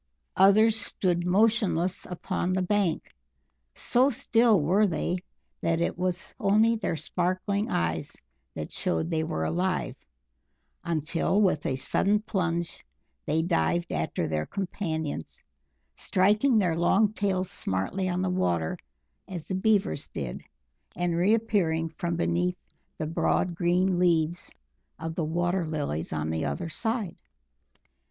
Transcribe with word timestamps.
Others 0.37 0.77
stood 0.83 1.27
motionless 1.27 2.07
upon 2.07 2.53
the 2.53 2.63
bank; 2.63 3.13
so 3.75 4.09
still 4.09 4.59
were 4.59 4.87
they 4.87 5.17
that 5.61 5.79
it 5.79 5.95
was 5.95 6.33
only 6.39 6.75
their 6.75 6.95
sparkling 6.95 7.69
eyes 7.69 8.17
that 8.55 8.71
showed 8.73 9.11
they 9.11 9.23
were 9.23 9.43
alive, 9.45 9.95
until 10.83 11.39
with 11.39 11.67
a 11.67 11.75
sudden 11.75 12.19
plunge, 12.19 12.83
they 13.27 13.43
dived 13.43 13.91
after 13.91 14.27
their 14.27 14.47
companions, 14.47 15.43
striking 15.95 16.57
their 16.57 16.75
long 16.75 17.13
tails 17.13 17.51
smartly 17.51 18.09
on 18.09 18.23
the 18.23 18.29
water 18.31 18.79
as 19.27 19.45
the 19.45 19.53
Beavers 19.53 20.07
did, 20.07 20.43
and 20.95 21.15
reappearing 21.15 21.89
from 21.89 22.15
beneath 22.15 22.57
the 22.97 23.05
broad 23.05 23.53
green 23.53 23.99
leaves 23.99 24.51
of 24.97 25.13
the 25.13 25.23
water 25.25 25.63
lilies 25.63 26.11
on 26.11 26.31
the 26.31 26.43
other 26.43 26.69
side. 26.69 27.17